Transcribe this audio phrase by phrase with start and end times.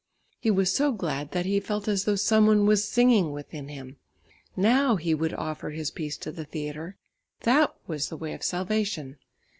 [0.39, 3.97] He was so glad, that he felt as though some one was singing within him.
[4.55, 6.97] Now he would offer his piece to the theatre;
[7.41, 9.19] that was the way of salvation.